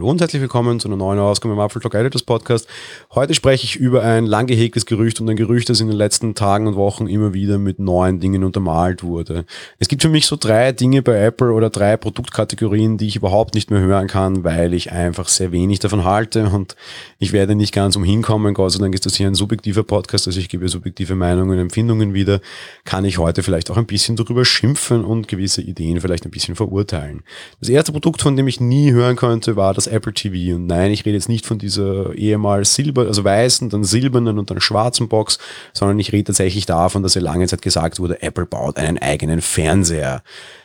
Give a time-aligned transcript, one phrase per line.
[0.00, 2.66] Hallo und herzlich willkommen zu einer neuen Ausgabe im Apfel Talk Editors Podcast.
[3.14, 6.34] Heute spreche ich über ein lang gehegtes Gerücht und ein Gerücht, das in den letzten
[6.34, 9.44] Tagen und Wochen immer wieder mit neuen Dingen untermalt wurde.
[9.78, 13.54] Es gibt für mich so drei Dinge bei Apple oder drei Produktkategorien, die ich überhaupt
[13.54, 16.76] nicht mehr hören kann, weil ich einfach sehr wenig davon halte und
[17.18, 18.54] ich werde nicht ganz umhin kommen.
[18.54, 21.58] Gott sei Dank ist das hier ein subjektiver Podcast, also ich gebe subjektive Meinungen und
[21.58, 22.40] Empfindungen wieder.
[22.86, 26.56] Kann ich heute vielleicht auch ein bisschen darüber schimpfen und gewisse Ideen vielleicht ein bisschen
[26.56, 27.22] verurteilen.
[27.60, 30.56] Das erste Produkt, von dem ich nie hören konnte, war das Apple TV.
[30.56, 34.50] Und nein, ich rede jetzt nicht von dieser ehemals silber, also weißen, dann silbernen und
[34.50, 35.38] dann schwarzen Box,
[35.72, 39.40] sondern ich rede tatsächlich davon, dass ja lange Zeit gesagt wurde, Apple baut einen eigenen
[39.40, 40.22] Fernseher.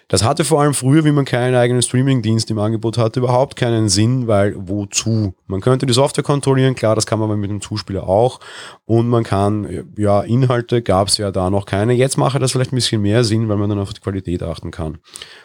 [0.07, 3.89] Das hatte vor allem früher, wie man keinen eigenen Streaming-Dienst im Angebot hatte, überhaupt keinen
[3.89, 5.33] Sinn, weil wozu?
[5.47, 8.39] Man könnte die Software kontrollieren, klar, das kann man mit dem Zuspieler auch.
[8.85, 11.93] Und man kann, ja, Inhalte gab es ja da noch keine.
[11.93, 14.69] Jetzt mache das vielleicht ein bisschen mehr Sinn, weil man dann auf die Qualität achten
[14.69, 14.99] kann.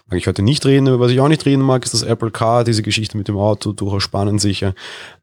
[0.08, 2.30] Mag ich heute nicht reden, über was ich auch nicht reden mag, ist das Apple
[2.30, 4.74] Car, diese Geschichte mit dem Auto, durchaus spannend sicher.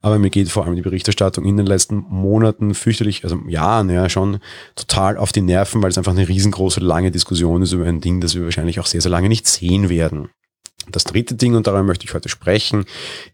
[0.01, 4.09] Aber mir geht vor allem die Berichterstattung in den letzten Monaten fürchterlich, also Jahren ja
[4.09, 4.39] schon
[4.75, 8.21] total auf die Nerven, weil es einfach eine riesengroße, lange Diskussion ist über ein Ding,
[8.21, 10.29] das wir wahrscheinlich auch sehr, sehr lange lange nicht sehen werden.
[10.89, 12.85] Das dritte Ding, und darüber möchte ich heute sprechen,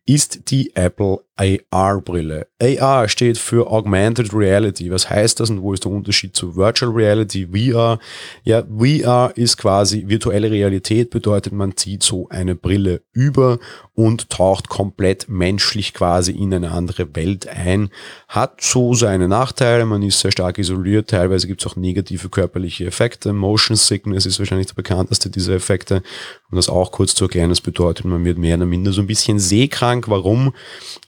[0.06, 2.48] ist die Apple AR-Brille.
[2.62, 4.92] AR steht für Augmented Reality.
[4.92, 8.00] Was heißt das und wo ist der Unterschied zu Virtual Reality, VR?
[8.44, 13.58] Ja, VR ist quasi virtuelle Realität, bedeutet man zieht so eine Brille über
[13.96, 17.90] und taucht komplett menschlich quasi in eine andere Welt ein.
[18.28, 22.86] Hat so seine Nachteile, man ist sehr stark isoliert, teilweise gibt es auch negative körperliche
[22.86, 23.34] Effekte.
[23.34, 26.04] Motion Sickness ist wahrscheinlich der bekannteste dieser Effekte.
[26.52, 29.08] Um das auch kurz zu erklären, das bedeutet, man wird mehr oder minder so ein
[29.08, 30.08] bisschen seekrank.
[30.08, 30.54] Warum?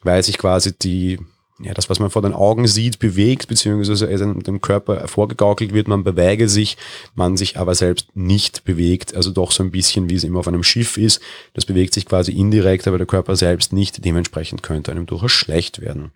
[0.02, 1.20] Weil weil sich quasi die,
[1.60, 6.06] ja, das, was man vor den Augen sieht, bewegt, beziehungsweise dem Körper vorgegaukelt wird, man
[6.06, 6.78] bewege sich,
[7.16, 10.48] man sich aber selbst nicht bewegt, also doch so ein bisschen, wie es immer auf
[10.48, 11.20] einem Schiff ist.
[11.54, 14.06] Das bewegt sich quasi indirekt, aber der Körper selbst nicht.
[14.06, 16.14] Dementsprechend könnte einem durchaus schlecht werden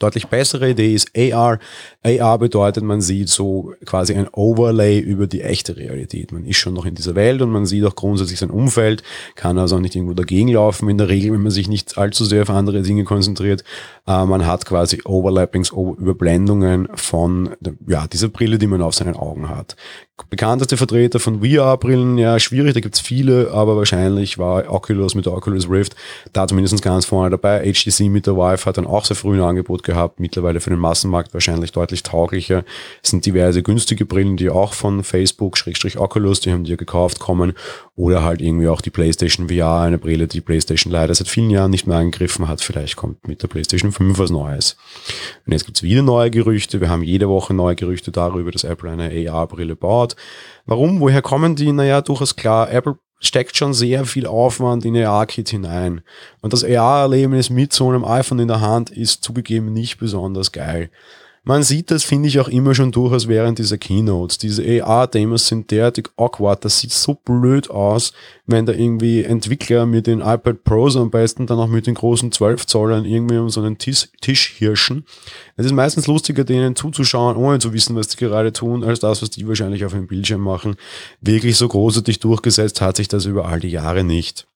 [0.00, 1.58] deutlich bessere Idee ist AR.
[2.02, 6.32] AR bedeutet, man sieht so quasi ein Overlay über die echte Realität.
[6.32, 9.02] Man ist schon noch in dieser Welt und man sieht auch grundsätzlich sein Umfeld,
[9.36, 10.88] kann also auch nicht irgendwo dagegen laufen.
[10.88, 13.62] In der Regel, wenn man sich nicht allzu sehr auf andere Dinge konzentriert.
[14.06, 17.50] Äh, man hat quasi Overlappings, Überblendungen von
[17.86, 19.76] ja, dieser Brille, die man auf seinen Augen hat
[20.24, 25.32] bekannteste Vertreter von VR-Brillen, ja, schwierig, da gibt's viele, aber wahrscheinlich war Oculus mit der
[25.32, 25.96] Oculus Rift
[26.32, 27.60] da zumindest ganz vorne dabei.
[27.72, 30.78] HTC mit der Vive hat dann auch sehr früh ein Angebot gehabt, mittlerweile für den
[30.78, 32.64] Massenmarkt wahrscheinlich deutlich tauglicher.
[33.02, 36.76] Es sind diverse günstige Brillen, die auch von Facebook, Schrägstrich Oculus, die haben die ja
[36.76, 37.52] gekauft, kommen.
[37.96, 41.70] Oder halt irgendwie auch die PlayStation VR, eine Brille, die PlayStation leider seit vielen Jahren
[41.70, 42.62] nicht mehr angegriffen hat.
[42.62, 44.76] Vielleicht kommt mit der PlayStation 5 was Neues.
[45.44, 46.80] Und jetzt gibt's wieder neue Gerüchte.
[46.80, 50.16] Wir haben jede Woche neue Gerüchte darüber, dass Apple eine AR-Brille baut anschaut.
[50.66, 51.00] Warum?
[51.00, 51.72] Woher kommen die?
[51.72, 52.70] Naja, durchaus klar.
[52.70, 56.02] Apple steckt schon sehr viel Aufwand in AR-Kit hinein.
[56.40, 60.90] Und das AR-Erlebnis mit so einem iPhone in der Hand ist zugegeben nicht besonders geil.
[61.42, 64.36] Man sieht das, finde ich, auch immer schon durchaus während dieser Keynotes.
[64.36, 66.66] Diese AR-Demos sind derartig awkward.
[66.66, 68.12] Das sieht so blöd aus,
[68.46, 72.30] wenn da irgendwie Entwickler mit den iPad Pros am besten dann auch mit den großen
[72.30, 75.06] 12 Zollern irgendwie um so einen Tisch, Tisch hirschen.
[75.56, 79.22] Es ist meistens lustiger, denen zuzuschauen, ohne zu wissen, was die gerade tun, als das,
[79.22, 80.76] was die wahrscheinlich auf dem Bildschirm machen.
[81.22, 84.46] Wirklich so großartig durchgesetzt hat sich das über all die Jahre nicht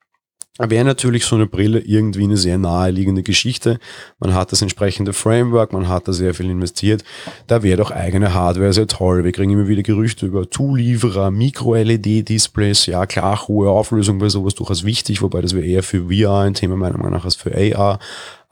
[0.59, 3.81] wäre natürlich so eine Brille irgendwie eine sehr naheliegende Geschichte.
[4.21, 7.03] Man hat das entsprechende Framework, man hat da sehr viel investiert.
[7.49, 9.25] Da wäre doch eigene Hardware sehr toll.
[9.25, 12.87] Wir kriegen immer wieder Gerüchte über Zulieferer, Micro-LED-Displays.
[12.87, 16.55] Ja, klar, hohe Auflösung wäre sowas durchaus wichtig, wobei das wäre eher für VR ein
[16.55, 17.99] Thema meiner Meinung nach als für AR.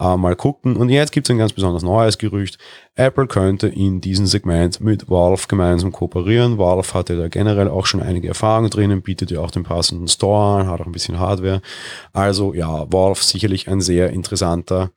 [0.03, 0.75] Aber mal gucken.
[0.75, 2.59] Und jetzt gibt es ein ganz besonders neues Gerücht.
[2.97, 6.59] Apple könnte in diesem Segment mit Valve gemeinsam kooperieren.
[6.59, 10.61] Valve hatte da generell auch schon einige Erfahrungen drinnen, bietet ja auch den passenden Store
[10.61, 11.63] an, hat auch ein bisschen Hardware.
[12.13, 14.91] Also ja, Valve sicherlich ein sehr interessanter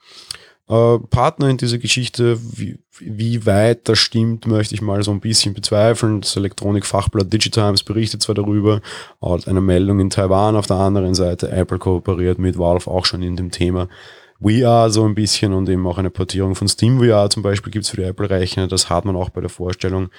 [0.67, 2.39] äh, Partner in dieser Geschichte.
[2.41, 6.21] Wie, wie weit das stimmt, möchte ich mal so ein bisschen bezweifeln.
[6.21, 8.81] Das Elektronikfachblatt Digitimes berichtet zwar darüber,
[9.21, 11.51] hat eine Meldung in Taiwan auf der anderen Seite.
[11.51, 13.87] Apple kooperiert mit Valve auch schon in dem Thema.
[14.41, 17.97] VR so ein bisschen und eben auch eine Portierung von SteamVR zum Beispiel gibt's für
[17.97, 18.67] die Apple-Rechner.
[18.67, 20.09] Das hat man auch bei der Vorstellung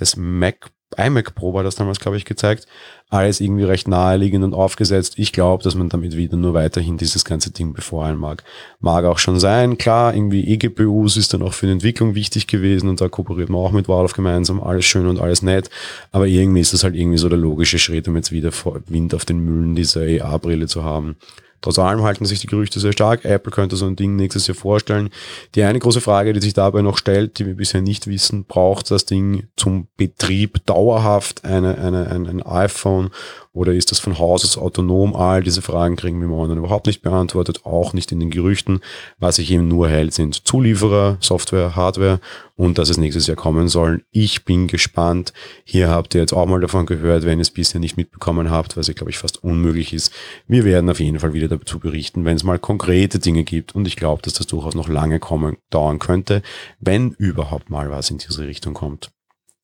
[0.00, 2.66] des Mac, iMac Pro war das damals, glaube ich, gezeigt.
[3.10, 5.14] Alles irgendwie recht naheliegend und aufgesetzt.
[5.18, 8.44] Ich glaube, dass man damit wieder nur weiterhin dieses ganze Ding befeuern mag.
[8.80, 9.78] Mag auch schon sein.
[9.78, 13.60] Klar, irgendwie eGPUs ist dann auch für die Entwicklung wichtig gewesen und da kooperiert man
[13.60, 14.62] auch mit Valve gemeinsam.
[14.62, 15.70] Alles schön und alles nett.
[16.12, 18.50] Aber irgendwie ist das halt irgendwie so der logische Schritt, um jetzt wieder
[18.86, 21.16] Wind auf den Mühlen dieser AR-Brille zu haben.
[21.66, 23.24] Trotz allem halten sich die Gerüchte sehr stark.
[23.24, 25.10] Apple könnte so ein Ding nächstes Jahr vorstellen.
[25.56, 28.88] Die eine große Frage, die sich dabei noch stellt, die wir bisher nicht wissen, braucht
[28.92, 33.10] das Ding zum Betrieb dauerhaft eine, eine, ein, ein iPhone
[33.52, 35.16] oder ist das von Haus aus autonom?
[35.16, 38.80] All diese Fragen kriegen wir momentan überhaupt nicht beantwortet, auch nicht in den Gerüchten.
[39.18, 42.20] Was sich eben nur hält, sind Zulieferer, Software, Hardware
[42.56, 44.04] und dass es nächstes Jahr kommen soll.
[44.10, 45.32] Ich bin gespannt.
[45.64, 48.76] Hier habt ihr jetzt auch mal davon gehört, wenn ihr es bisher nicht mitbekommen habt,
[48.76, 50.12] was ja, glaube ich, fast unmöglich ist.
[50.48, 53.86] Wir werden auf jeden Fall wieder dazu berichten, wenn es mal konkrete Dinge gibt und
[53.86, 56.42] ich glaube, dass das durchaus noch lange kommen, dauern könnte,
[56.80, 59.10] wenn überhaupt mal was in diese Richtung kommt.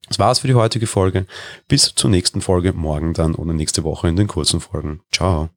[0.09, 1.27] Das war's für die heutige Folge.
[1.69, 5.01] Bis zur nächsten Folge morgen dann oder nächste Woche in den kurzen Folgen.
[5.11, 5.49] Ciao.